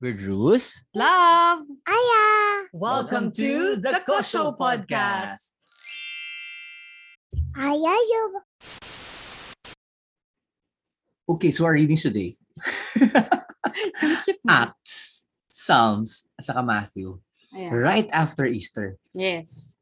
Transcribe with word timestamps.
We're 0.00 0.16
Drews. 0.16 0.80
Love! 0.96 1.68
Aya! 1.84 2.24
Welcome 2.72 3.36
to 3.36 3.76
the 3.76 4.00
Kosho 4.00 4.56
Podcast. 4.56 5.52
Aya 7.52 7.94
yung... 8.08 8.32
Okay, 11.28 11.52
so 11.52 11.68
our 11.68 11.76
readings 11.76 12.00
today. 12.00 12.40
Acts, 14.48 15.28
Psalms, 15.52 16.32
at 16.40 16.48
saka 16.48 16.64
Matthew. 16.64 17.20
Ayan. 17.52 17.68
Right 17.68 18.08
after 18.08 18.48
Easter. 18.48 18.96
Yes. 19.12 19.76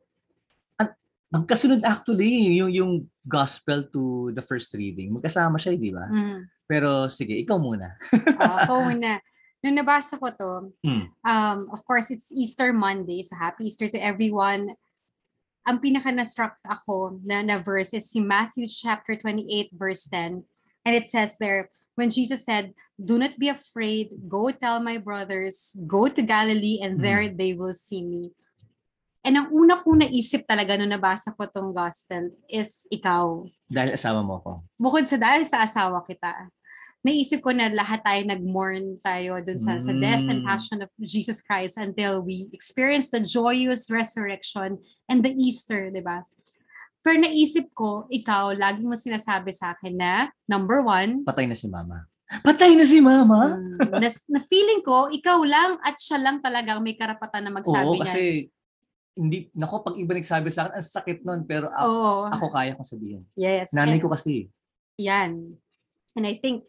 Magkasunod 1.30 1.86
actually 1.86 2.58
yung, 2.58 2.74
yung 2.74 2.92
gospel 3.22 3.86
to 3.94 4.34
the 4.34 4.42
first 4.42 4.74
reading. 4.74 5.14
Magkasama 5.14 5.62
siya, 5.62 5.76
eh, 5.76 5.78
di 5.78 5.94
ba? 5.94 6.10
Mm. 6.10 6.42
Pero 6.66 7.06
sige, 7.06 7.38
ikaw 7.38 7.62
muna. 7.62 7.94
Ah, 8.34 8.66
Ako 8.66 8.90
muna. 8.90 9.22
Nung 9.58 9.74
nabasa 9.74 10.14
ko 10.14 10.30
to, 10.30 10.52
Hmm. 10.86 11.10
um, 11.26 11.58
of 11.74 11.82
course, 11.82 12.10
it's 12.10 12.30
Easter 12.30 12.70
Monday. 12.72 13.22
So 13.26 13.34
happy 13.34 13.66
Easter 13.66 13.90
to 13.90 13.98
everyone. 13.98 14.78
Ang 15.66 15.82
pinaka 15.82 16.14
na-struck 16.14 16.56
ako 16.64 17.18
na, 17.26 17.42
na 17.42 17.58
verse 17.58 17.92
is 17.92 18.08
si 18.08 18.22
Matthew 18.22 18.70
chapter 18.70 19.18
28 19.18 19.74
verse 19.74 20.06
10. 20.06 20.46
And 20.86 20.92
it 20.96 21.10
says 21.10 21.36
there, 21.36 21.68
when 21.98 22.08
Jesus 22.08 22.46
said, 22.46 22.72
Do 22.96 23.18
not 23.18 23.36
be 23.36 23.50
afraid, 23.52 24.14
go 24.24 24.48
tell 24.48 24.80
my 24.80 24.96
brothers, 24.96 25.76
go 25.84 26.08
to 26.08 26.22
Galilee 26.22 26.80
and 26.80 27.02
there 27.04 27.28
they 27.28 27.52
will 27.52 27.74
see 27.74 28.00
me. 28.00 28.32
And 29.20 29.36
ang 29.36 29.52
una 29.52 29.76
kong 29.76 30.00
naisip 30.00 30.48
talaga 30.48 30.78
nung 30.78 30.88
nabasa 30.88 31.34
ko 31.36 31.44
tong 31.44 31.74
gospel 31.76 32.32
is 32.48 32.88
ikaw. 32.88 33.44
Dahil 33.68 33.98
asawa 33.98 34.24
mo 34.24 34.40
ko. 34.40 34.64
bukod 34.80 35.04
sa 35.04 35.20
dahil 35.20 35.44
sa 35.44 35.66
asawa 35.66 36.00
kita, 36.06 36.48
naisip 37.08 37.40
ko 37.40 37.50
na 37.50 37.72
lahat 37.72 38.04
tayo 38.04 38.20
nag-mourn 38.22 39.00
tayo 39.00 39.40
dun 39.40 39.56
sa, 39.56 39.80
sa 39.80 39.90
death 39.90 40.28
and 40.28 40.44
Mm. 40.44 40.46
passion 40.46 40.78
of 40.84 40.92
Jesus 41.00 41.40
Christ 41.40 41.80
until 41.80 42.20
we 42.20 42.52
experience 42.52 43.08
the 43.08 43.24
joyous 43.24 43.88
resurrection 43.88 44.76
and 45.08 45.24
the 45.24 45.32
Easter, 45.32 45.88
di 45.88 46.04
ba? 46.04 46.28
Pero 47.00 47.16
naisip 47.18 47.72
ko, 47.72 48.04
ikaw, 48.06 48.52
lagi 48.52 48.84
mo 48.84 48.92
sinasabi 48.92 49.48
sa 49.50 49.72
akin 49.72 49.96
na, 49.96 50.28
number 50.44 50.84
one, 50.84 51.24
Patay 51.24 51.48
na 51.48 51.56
si 51.56 51.64
mama. 51.64 52.04
Patay 52.44 52.76
na 52.76 52.84
si 52.84 53.00
mama? 53.00 53.56
mm, 53.56 53.96
na, 53.96 54.08
na 54.28 54.40
feeling 54.44 54.84
ko, 54.84 55.08
ikaw 55.08 55.40
lang 55.40 55.80
at 55.80 55.96
siya 55.96 56.20
lang 56.20 56.44
talaga 56.44 56.76
ang 56.76 56.84
may 56.84 56.92
karapatan 56.92 57.48
na 57.48 57.52
magsabi 57.54 57.80
Oo, 57.80 57.96
niyan. 57.96 58.04
kasi 58.04 58.22
hindi, 59.16 59.48
nako, 59.50 59.82
pag 59.82 59.96
iba 59.96 60.12
nagsabi 60.12 60.46
sa 60.52 60.68
akin, 60.68 60.72
ang 60.76 60.84
sakit 60.84 61.18
nun, 61.24 61.42
pero 61.42 61.72
ako, 61.72 61.88
Oo. 61.88 62.14
ako 62.28 62.44
kaya 62.52 62.76
kong 62.76 62.86
sabihin. 62.86 63.22
yes. 63.34 63.72
Nanay 63.72 63.96
and- 63.96 64.04
ko 64.04 64.12
kasi. 64.12 64.46
Yan. 65.00 65.56
And 66.14 66.26
I 66.26 66.34
think, 66.34 66.66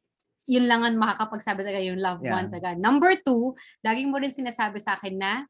yun 0.50 0.66
lang 0.66 0.82
ang 0.82 0.98
makakapagsabi 0.98 1.62
talaga 1.62 1.78
yung 1.86 2.02
loved 2.02 2.26
Yeah. 2.26 2.34
one 2.42 2.50
talaga. 2.50 2.74
Number 2.74 3.14
two, 3.22 3.54
laging 3.86 4.10
mo 4.10 4.18
rin 4.18 4.34
sinasabi 4.34 4.82
sa 4.82 4.98
akin 4.98 5.14
na 5.16 5.46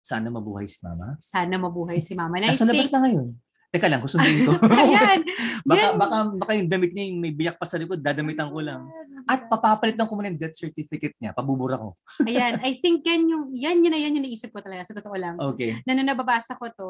Sana 0.00 0.32
mabuhay 0.32 0.64
si 0.64 0.80
mama. 0.80 1.20
sana 1.20 1.60
mabuhay 1.60 2.00
si 2.00 2.16
mama. 2.16 2.40
Nasa 2.40 2.64
labas 2.64 2.88
na 2.88 3.04
ngayon. 3.04 3.28
Teka 3.68 3.92
lang, 3.92 4.00
kusunduin 4.00 4.48
ko. 4.48 4.56
ayan, 4.72 5.20
baka, 5.68 5.76
yan. 5.76 5.94
baka, 6.00 6.16
baka 6.40 6.52
yung 6.56 6.68
damit 6.72 6.96
niya 6.96 7.12
yung 7.12 7.20
may 7.20 7.36
biyak 7.36 7.60
pa 7.60 7.68
sa 7.68 7.76
likod, 7.76 8.00
dadamitan 8.00 8.48
ko 8.48 8.64
lang. 8.64 8.88
At 9.28 9.44
papapalitan 9.52 10.08
ko 10.08 10.16
muna 10.16 10.32
yung 10.32 10.40
death 10.40 10.56
certificate 10.56 11.12
niya. 11.20 11.36
Pabubura 11.36 11.76
ko. 11.76 11.92
Ayan, 12.24 12.56
I 12.64 12.80
think 12.80 13.04
yan 13.04 13.28
yung, 13.28 13.52
yan 13.52 13.84
yun 13.84 13.92
na 13.92 14.00
yan 14.00 14.16
yung 14.16 14.24
naisip 14.24 14.48
ko 14.48 14.64
talaga, 14.64 14.88
sa 14.88 14.96
totoo 14.96 15.12
lang. 15.20 15.36
Okay. 15.52 15.84
Na 15.84 15.92
nung 15.92 16.08
nababasa 16.08 16.56
ko 16.56 16.72
to, 16.72 16.88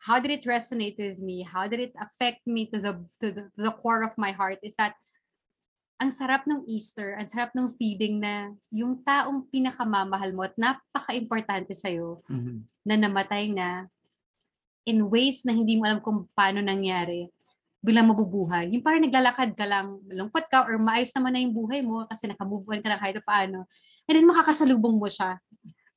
how 0.00 0.16
did 0.16 0.32
it 0.32 0.48
resonate 0.48 0.96
with 0.96 1.20
me? 1.20 1.44
How 1.44 1.68
did 1.68 1.84
it 1.84 1.92
affect 2.00 2.40
me 2.48 2.64
to 2.72 2.80
the, 2.80 2.96
to 3.20 3.26
the, 3.28 3.42
to 3.52 3.60
the 3.68 3.74
core 3.76 4.00
of 4.00 4.16
my 4.16 4.32
heart 4.32 4.56
is 4.64 4.72
that 4.80 4.96
ang 5.98 6.14
sarap 6.14 6.46
ng 6.46 6.62
Easter, 6.70 7.18
ang 7.18 7.26
sarap 7.26 7.50
ng 7.58 7.74
feeling 7.74 8.22
na 8.22 8.54
yung 8.70 9.02
taong 9.02 9.50
pinakamamahal 9.50 10.30
mo 10.30 10.46
at 10.46 10.54
napaka-importante 10.54 11.74
sa'yo, 11.74 12.22
Mhm. 12.30 12.62
na 12.86 12.94
namatay 12.94 13.50
na 13.50 13.90
in 14.86 15.04
ways 15.10 15.44
na 15.44 15.52
hindi 15.52 15.76
mo 15.76 15.84
alam 15.84 16.00
kung 16.00 16.30
paano 16.32 16.62
nangyari, 16.62 17.28
bilang 17.82 18.08
mabubuhay. 18.10 18.70
Yung 18.72 18.82
parang 18.82 19.04
naglalakad 19.04 19.52
ka 19.54 19.66
lang, 19.66 20.00
malungkot 20.06 20.48
ka 20.48 20.64
or 20.64 20.78
maayos 20.80 21.12
naman 21.14 21.30
na 21.34 21.42
yung 21.42 21.54
buhay 21.54 21.84
mo 21.84 22.06
kasi 22.08 22.26
nakamove 22.26 22.66
on 22.66 22.80
ka 22.80 22.88
na 22.88 22.98
kahit 22.98 23.20
paano. 23.22 23.68
And 24.08 24.14
then 24.16 24.26
makakasalubong 24.26 24.96
mo 24.96 25.06
siya. 25.06 25.38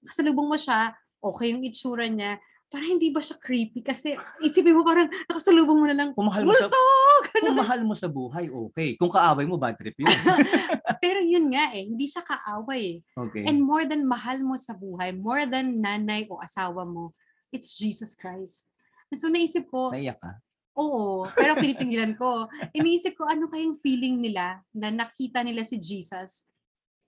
Kasalubong 0.04 0.50
mo 0.50 0.58
siya, 0.58 0.94
okay 1.22 1.54
yung 1.54 1.64
itsura 1.64 2.10
niya, 2.10 2.42
parang 2.72 2.96
hindi 2.96 3.12
ba 3.12 3.20
siya 3.20 3.36
creepy? 3.36 3.84
Kasi 3.84 4.16
isipin 4.40 4.72
mo 4.72 4.88
parang 4.88 5.12
nakasalubong 5.28 5.84
mo 5.84 5.86
na 5.86 5.94
lang, 5.94 6.10
Kung 6.18 6.32
mahal 6.32 6.48
mo 6.48 6.56
sa, 6.56 6.72
multo! 6.72 6.80
kung 7.28 7.52
Ganun. 7.52 7.60
mahal 7.60 7.80
mo 7.84 7.94
sa 7.94 8.08
buhay, 8.08 8.48
okay. 8.48 8.96
Kung 8.96 9.12
kaaway 9.12 9.44
mo, 9.44 9.60
bad 9.60 9.76
trip 9.76 10.00
yun. 10.00 10.08
Pero 11.04 11.20
yun 11.20 11.52
nga 11.52 11.76
eh, 11.76 11.84
hindi 11.84 12.08
siya 12.08 12.24
kaaway 12.24 12.82
eh. 12.96 12.98
Okay. 13.28 13.44
And 13.44 13.60
more 13.60 13.84
than 13.84 14.08
mahal 14.08 14.40
mo 14.40 14.56
sa 14.56 14.72
buhay, 14.72 15.12
more 15.12 15.44
than 15.44 15.84
nanay 15.84 16.26
o 16.32 16.40
asawa 16.40 16.88
mo, 16.88 17.12
it's 17.52 17.76
Jesus 17.76 18.16
Christ. 18.16 18.72
And 19.12 19.20
so 19.20 19.28
naisip 19.28 19.68
ko, 19.68 19.92
Naiyak 19.92 20.24
ka? 20.24 20.40
Oo, 20.80 21.28
pero 21.36 21.60
pinipigilan 21.60 22.16
ko. 22.16 22.48
Iniisip 22.78 23.20
ko, 23.20 23.28
ano 23.28 23.52
kayang 23.52 23.76
feeling 23.76 24.24
nila 24.24 24.64
na 24.72 24.88
nakita 24.88 25.44
nila 25.44 25.68
si 25.68 25.76
Jesus? 25.76 26.48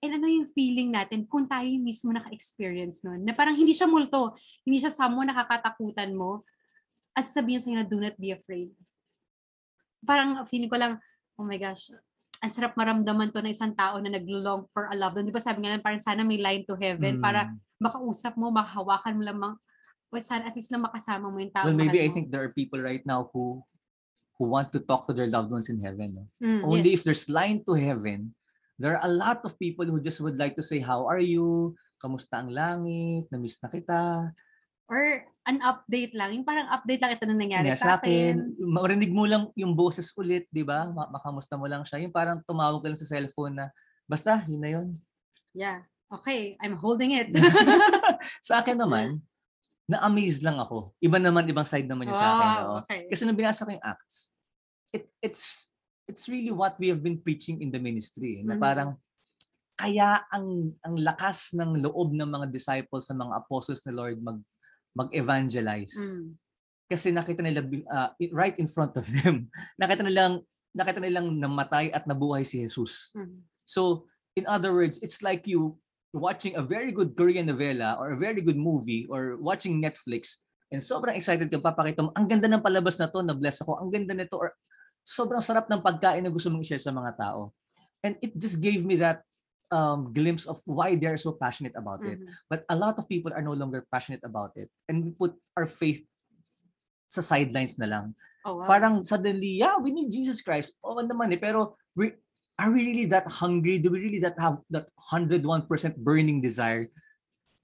And 0.04 0.20
ano 0.20 0.28
yung 0.28 0.44
feeling 0.52 0.92
natin 0.92 1.24
kung 1.24 1.48
tayo 1.48 1.64
mismo 1.80 2.12
naka-experience 2.12 3.00
nun? 3.00 3.24
Na 3.24 3.32
parang 3.32 3.56
hindi 3.56 3.72
siya 3.72 3.88
multo, 3.88 4.36
hindi 4.60 4.76
siya 4.76 4.92
someone 4.92 5.32
nakakatakutan 5.32 6.12
mo 6.12 6.44
at 7.16 7.24
sabihin 7.24 7.56
sa'yo 7.56 7.80
na 7.80 7.88
do 7.88 7.96
not 7.96 8.12
be 8.20 8.28
afraid. 8.36 8.68
Parang 10.04 10.44
feeling 10.44 10.68
ko 10.68 10.76
lang, 10.76 11.00
oh 11.40 11.46
my 11.48 11.56
gosh, 11.56 11.88
ang 12.44 12.52
sarap 12.52 12.76
maramdaman 12.76 13.32
to 13.32 13.40
na 13.40 13.48
isang 13.48 13.72
tao 13.72 13.96
na 13.96 14.12
nag-long 14.12 14.68
for 14.76 14.92
a 14.92 14.96
loved 14.98 15.16
one. 15.16 15.24
Di 15.24 15.32
ba 15.32 15.40
sabi 15.40 15.64
nga 15.64 15.72
lang, 15.72 15.80
parang 15.80 16.02
sana 16.04 16.20
may 16.20 16.36
line 16.36 16.68
to 16.68 16.76
heaven 16.76 17.24
para 17.24 17.48
Mm. 17.48 17.56
makausap 17.80 18.36
mo, 18.36 18.52
makahawakan 18.52 19.16
mo 19.16 19.22
lamang, 19.24 19.54
o 20.12 20.20
sana 20.20 20.44
at 20.44 20.54
least 20.54 20.68
lang 20.68 20.84
makasama 20.84 21.32
mo 21.32 21.40
yung 21.40 21.48
tao 21.48 21.64
Well, 21.64 21.80
maybe 21.80 22.04
I 22.04 22.12
mo. 22.12 22.14
think 22.14 22.28
there 22.28 22.44
are 22.44 22.52
people 22.52 22.76
right 22.78 23.00
now 23.08 23.32
who 23.32 23.64
who 24.36 24.50
want 24.50 24.68
to 24.74 24.82
talk 24.84 25.06
to 25.08 25.14
their 25.16 25.30
loved 25.30 25.48
ones 25.48 25.70
in 25.72 25.78
heaven. 25.80 26.12
No? 26.20 26.24
Mm, 26.42 26.60
Only 26.66 26.90
yes. 26.92 26.96
if 26.98 27.00
there's 27.08 27.26
line 27.30 27.62
to 27.64 27.72
heaven, 27.78 28.34
there 28.78 28.98
are 28.98 29.04
a 29.06 29.10
lot 29.10 29.42
of 29.46 29.58
people 29.58 29.86
who 29.86 30.02
just 30.02 30.20
would 30.20 30.38
like 30.38 30.58
to 30.58 30.64
say, 30.64 30.82
how 30.82 31.06
are 31.06 31.22
you? 31.22 31.74
Kamusta 32.02 32.42
ang 32.42 32.50
langit? 32.50 33.30
Namiss 33.30 33.58
na 33.62 33.70
kita. 33.70 34.02
Or 34.84 35.24
an 35.48 35.64
update 35.64 36.12
lang. 36.12 36.36
Yung 36.36 36.46
parang 36.46 36.68
update 36.68 37.00
lang 37.00 37.12
ito 37.16 37.24
na 37.24 37.36
nangyari 37.36 37.72
Nangyari 37.72 37.80
sa 37.80 37.96
akin. 37.96 38.60
Marinig 38.60 39.12
mo 39.14 39.24
lang 39.24 39.48
yung 39.56 39.72
boses 39.72 40.12
ulit, 40.18 40.44
di 40.52 40.60
ba? 40.60 40.92
Ma- 40.92 41.08
Makamusta 41.08 41.56
mo 41.56 41.64
lang 41.64 41.86
siya. 41.88 42.04
Yung 42.04 42.12
parang 42.12 42.44
tumawag 42.44 42.84
ka 42.84 42.88
lang 42.92 43.00
sa 43.00 43.08
cellphone 43.08 43.56
na, 43.56 43.66
basta, 44.04 44.44
yun 44.44 44.60
na 44.60 44.70
yun. 44.70 44.88
Yeah. 45.56 45.88
Okay, 46.12 46.60
I'm 46.60 46.76
holding 46.76 47.16
it. 47.16 47.32
sa 48.48 48.60
akin 48.60 48.76
naman, 48.76 49.24
na-amaze 49.88 50.44
lang 50.44 50.60
ako. 50.60 50.92
Iba 51.00 51.16
naman, 51.16 51.48
ibang 51.48 51.64
side 51.64 51.88
naman 51.88 52.12
yung 52.12 52.20
sa 52.20 52.28
akin. 52.28 52.48
wow, 52.48 52.60
oo. 52.60 52.76
okay. 52.84 53.00
Kasi 53.08 53.24
nung 53.24 53.36
binasa 53.36 53.64
ko 53.64 53.72
yung 53.72 53.84
Acts, 53.84 54.32
it, 54.92 55.08
it's 55.24 55.72
it's 56.04 56.28
really 56.28 56.52
what 56.52 56.76
we 56.80 56.88
have 56.88 57.02
been 57.02 57.18
preaching 57.20 57.60
in 57.64 57.72
the 57.72 57.80
ministry. 57.80 58.44
Na 58.44 58.56
Mhm. 58.56 58.62
parang, 58.62 58.90
kaya 59.74 60.22
ang 60.30 60.70
ang 60.86 60.94
lakas 61.00 61.50
ng 61.56 61.82
loob 61.82 62.14
ng 62.14 62.30
mga 62.30 62.46
disciples 62.52 63.10
ng 63.10 63.18
mga 63.18 63.34
apostles 63.42 63.82
ni 63.82 63.92
Lord 63.92 64.22
mag 64.22 64.38
mag-evangelize. 64.94 65.90
Mm. 65.98 66.38
Kasi 66.86 67.10
nakita 67.10 67.42
nila 67.42 67.66
i- 68.22 68.30
right 68.30 68.54
in 68.62 68.70
front 68.70 68.94
of 68.94 69.02
them. 69.10 69.50
nakita 69.82 70.06
nilang 70.06 70.38
nakita 70.70 71.02
nilang 71.02 71.34
namatay 71.34 71.90
at 71.90 72.06
nabuhay 72.06 72.46
si 72.46 72.62
Jesus. 72.62 73.10
Mm. 73.18 73.42
So, 73.66 74.06
in 74.38 74.46
other 74.46 74.70
words, 74.70 75.02
it's 75.02 75.18
like 75.18 75.50
you 75.50 75.74
watching 76.14 76.54
a 76.54 76.62
very 76.62 76.94
good 76.94 77.18
Korean 77.18 77.50
novela 77.50 77.98
or 77.98 78.14
a 78.14 78.18
very 78.18 78.38
good 78.38 78.58
movie 78.58 79.10
or 79.10 79.34
watching 79.42 79.82
Netflix 79.82 80.38
and 80.70 80.78
sobrang 80.78 81.18
excited 81.18 81.50
ka 81.50 81.58
papakita 81.58 82.06
mo, 82.06 82.14
ang 82.14 82.30
ganda 82.30 82.46
ng 82.46 82.62
palabas 82.62 82.98
na 83.02 83.10
to, 83.10 83.22
na-bless 83.22 83.62
ako, 83.66 83.82
ang 83.82 83.90
ganda 83.90 84.14
nito 84.14 84.38
or 84.38 84.54
sobrang 85.04 85.44
sarap 85.44 85.68
ng 85.68 85.84
pagkain 85.84 86.24
na 86.24 86.32
gusto 86.32 86.48
mong 86.48 86.64
i-share 86.64 86.80
sa 86.80 86.90
mga 86.90 87.12
tao. 87.20 87.52
And 88.00 88.16
it 88.24 88.36
just 88.36 88.58
gave 88.58 88.84
me 88.84 88.96
that 89.04 89.24
um, 89.68 90.12
glimpse 90.12 90.48
of 90.48 90.60
why 90.64 90.96
they're 90.96 91.20
so 91.20 91.36
passionate 91.36 91.76
about 91.76 92.04
it. 92.04 92.20
Mhm. 92.20 92.28
But 92.48 92.64
a 92.68 92.76
lot 92.76 92.96
of 92.96 93.08
people 93.08 93.32
are 93.32 93.44
no 93.44 93.52
longer 93.52 93.84
passionate 93.92 94.24
about 94.24 94.56
it. 94.56 94.72
And 94.88 95.04
we 95.04 95.10
put 95.12 95.36
our 95.56 95.68
faith 95.68 96.04
sa 97.08 97.20
sidelines 97.20 97.76
na 97.78 97.86
lang. 97.86 98.06
Oh, 98.44 98.60
wow. 98.60 98.68
Parang 98.68 98.94
suddenly, 99.04 99.60
yeah, 99.60 99.80
we 99.80 99.92
need 99.92 100.12
Jesus 100.12 100.44
Christ. 100.44 100.76
Oo 100.84 101.00
naman 101.00 101.32
eh. 101.32 101.40
Pero 101.40 101.80
we, 101.96 102.12
are 102.60 102.68
we 102.68 102.84
really 102.84 103.06
that 103.08 103.28
hungry? 103.28 103.80
Do 103.80 103.92
we 103.92 104.04
really 104.04 104.20
that 104.20 104.36
have 104.36 104.60
that 104.68 104.88
101% 104.98 105.40
burning 105.96 106.44
desire 106.44 106.92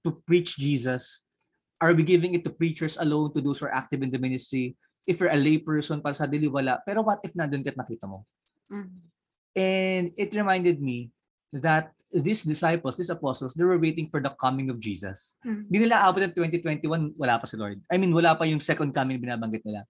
to 0.05 0.17
preach 0.25 0.57
Jesus? 0.57 1.25
Are 1.81 1.93
we 1.93 2.05
giving 2.05 2.37
it 2.37 2.45
to 2.45 2.53
preachers 2.53 2.97
alone, 3.01 3.33
to 3.33 3.41
those 3.41 3.61
who 3.61 3.69
are 3.69 3.77
active 3.77 4.05
in 4.05 4.13
the 4.13 4.21
ministry? 4.21 4.77
If 5.09 5.21
you're 5.21 5.33
a 5.33 5.39
lay 5.39 5.59
person, 5.59 6.01
para 6.05 6.15
suddenly 6.15 6.49
wala. 6.49 6.81
Pero 6.85 7.03
what 7.03 7.21
if 7.25 7.33
nandun 7.33 7.65
ka 7.65 7.73
at 7.73 7.79
nakita 7.81 8.07
mo? 8.07 8.27
Mhm. 8.69 9.01
And 9.57 10.05
it 10.15 10.31
reminded 10.37 10.79
me 10.79 11.11
that 11.51 11.91
these 12.11 12.43
disciples, 12.47 12.99
these 12.99 13.11
apostles, 13.11 13.55
they 13.55 13.67
were 13.67 13.79
waiting 13.79 14.11
for 14.11 14.19
the 14.23 14.31
coming 14.39 14.71
of 14.71 14.79
Jesus. 14.79 15.39
Mhm. 15.43 15.71
Hindi 15.71 15.79
nila 15.87 16.07
abot 16.07 16.23
ng 16.23 16.35
2021, 16.35 17.15
wala 17.15 17.39
pa 17.39 17.47
si 17.47 17.57
Lord. 17.59 17.79
I 17.91 17.97
mean, 17.99 18.15
wala 18.15 18.35
pa 18.35 18.47
yung 18.47 18.63
second 18.63 18.95
coming 18.95 19.19
binabanggit 19.19 19.63
nila. 19.67 19.87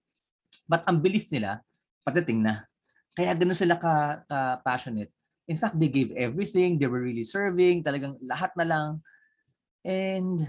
But 0.65 0.85
ang 0.85 1.01
belief 1.01 1.29
nila, 1.29 1.61
patating 2.05 2.41
na. 2.41 2.65
Kaya 3.13 3.35
ganun 3.35 3.57
sila 3.57 3.75
ka, 3.75 4.23
ka 4.25 4.61
passionate. 4.63 5.11
In 5.49 5.59
fact, 5.59 5.75
they 5.75 5.91
gave 5.91 6.15
everything. 6.15 6.79
They 6.79 6.87
were 6.87 7.03
really 7.03 7.27
serving. 7.27 7.83
Talagang 7.83 8.15
lahat 8.23 8.55
na 8.55 8.65
lang. 8.65 8.89
And 9.83 10.45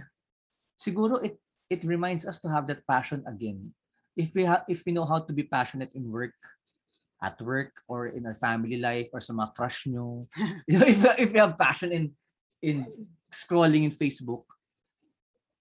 siguro 0.76 1.18
it 1.24 1.40
it 1.72 1.82
reminds 1.88 2.28
us 2.28 2.36
to 2.44 2.52
have 2.52 2.68
that 2.68 2.84
passion 2.84 3.24
again. 3.24 3.72
If 4.16 4.34
we 4.34 4.44
have 4.44 4.64
if 4.68 4.84
we 4.84 4.92
know 4.92 5.06
how 5.06 5.20
to 5.20 5.32
be 5.32 5.42
passionate 5.44 5.92
in 5.94 6.10
work, 6.12 6.36
at 7.22 7.40
work 7.40 7.78
or 7.86 8.10
in 8.10 8.26
our 8.26 8.34
family 8.34 8.76
life 8.76 9.08
or 9.14 9.22
sa 9.22 9.32
mga 9.32 9.54
crush 9.54 9.86
nyo. 9.86 10.26
you 10.66 10.76
know, 10.76 10.86
if, 10.90 10.98
if 11.22 11.30
you 11.30 11.40
have 11.40 11.54
passion 11.56 11.94
in 11.94 12.10
in 12.60 12.84
scrolling 13.30 13.86
in 13.86 13.94
Facebook, 13.94 14.42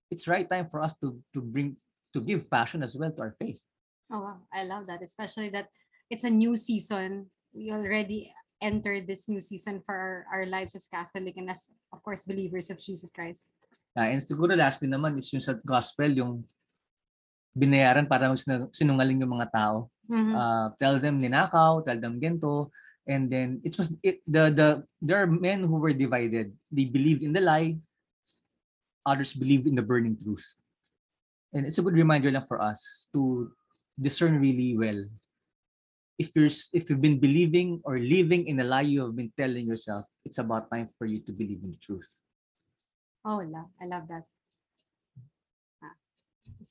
it's 0.10 0.28
right 0.28 0.50
time 0.50 0.66
for 0.66 0.82
us 0.82 0.98
to 0.98 1.22
to 1.38 1.40
bring 1.40 1.78
to 2.18 2.20
give 2.20 2.50
passion 2.50 2.82
as 2.82 2.98
well 2.98 3.14
to 3.14 3.22
our 3.22 3.36
faith. 3.38 3.62
Oh 4.10 4.26
wow, 4.26 4.42
I 4.50 4.66
love 4.66 4.90
that. 4.90 5.06
Especially 5.06 5.54
that 5.54 5.70
it's 6.10 6.26
a 6.26 6.34
new 6.34 6.58
season. 6.58 7.30
We 7.54 7.70
already 7.70 8.34
entered 8.62 9.06
this 9.06 9.30
new 9.30 9.42
season 9.42 9.82
for 9.86 9.94
our, 9.94 10.18
our 10.34 10.46
lives 10.46 10.74
as 10.74 10.90
Catholic 10.90 11.38
and 11.38 11.50
as 11.50 11.70
of 11.94 12.02
course 12.02 12.26
believers 12.26 12.74
of 12.74 12.82
Jesus 12.82 13.14
Christ. 13.14 13.54
Uh, 13.94 14.08
and 14.10 14.22
siguro 14.24 14.58
lastly 14.58 14.90
naman 14.90 15.20
is 15.20 15.30
yung 15.30 15.44
sa 15.44 15.54
gospel, 15.62 16.10
yung 16.10 16.42
binayaran 17.52 18.08
para 18.08 18.32
mag 18.32 18.40
sinungaling 18.72 19.22
yung 19.22 19.36
mga 19.36 19.52
tao. 19.52 19.92
Mhm. 20.08 20.34
Uh, 20.36 20.68
tell 20.80 21.00
them 21.00 21.20
ninakaw, 21.20 21.84
tell 21.84 22.00
them 22.00 22.20
gento, 22.20 22.72
and 23.08 23.32
then 23.32 23.60
it 23.64 23.76
was 23.76 23.92
it, 24.04 24.24
the 24.28 24.52
the 24.52 24.68
there 25.00 25.20
are 25.24 25.30
men 25.30 25.64
who 25.64 25.80
were 25.80 25.96
divided. 25.96 26.52
They 26.72 26.88
believed 26.88 27.24
in 27.24 27.36
the 27.36 27.44
lie, 27.44 27.80
others 29.06 29.34
believed 29.34 29.68
in 29.68 29.76
the 29.76 29.86
burning 29.86 30.16
truth. 30.16 30.46
And 31.52 31.68
it's 31.68 31.80
a 31.80 31.84
good 31.84 32.00
reminder 32.00 32.32
lang 32.32 32.48
for 32.48 32.64
us 32.64 33.12
to 33.12 33.52
discern 34.00 34.40
really 34.40 34.76
well. 34.80 35.04
If 36.16 36.32
you're 36.38 36.52
if 36.72 36.88
you've 36.88 37.04
been 37.04 37.20
believing 37.20 37.84
or 37.84 38.00
living 38.00 38.48
in 38.48 38.62
a 38.62 38.68
lie 38.68 38.88
you 38.88 39.04
have 39.04 39.16
been 39.18 39.34
telling 39.36 39.68
yourself, 39.68 40.08
it's 40.24 40.40
about 40.40 40.72
time 40.72 40.88
for 40.96 41.04
you 41.04 41.20
to 41.28 41.32
believe 41.36 41.60
in 41.66 41.76
the 41.76 41.82
truth. 41.82 42.08
Oh, 43.26 43.42
I 43.42 43.46
love, 43.46 43.70
I 43.82 43.86
love 43.86 44.06
that. 44.08 44.31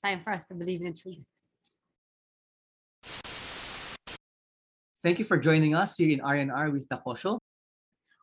It's 0.02 0.08
time 0.08 0.24
for 0.24 0.32
us 0.32 0.46
to 0.46 0.54
believe 0.54 0.80
in 0.80 0.92
the 0.92 0.98
truth. 0.98 1.26
Thank 5.02 5.18
you 5.18 5.26
for 5.26 5.36
joining 5.36 5.74
us 5.74 5.98
here 5.98 6.10
in 6.10 6.20
RNR 6.20 6.72
with 6.72 6.88
Takosho. 6.88 7.38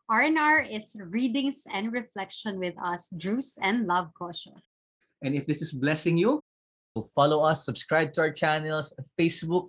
R&R 0.08 0.62
is 0.62 0.96
readings 0.98 1.66
and 1.72 1.92
reflection 1.92 2.58
with 2.58 2.74
us, 2.82 3.10
Drews 3.16 3.58
and 3.62 3.86
Love 3.86 4.10
Kosho. 4.20 4.58
And 5.22 5.36
if 5.36 5.46
this 5.46 5.62
is 5.62 5.70
blessing 5.70 6.18
you, 6.18 6.40
follow 7.14 7.44
us, 7.44 7.64
subscribe 7.64 8.12
to 8.14 8.22
our 8.22 8.32
channels, 8.32 8.92
Facebook 9.16 9.68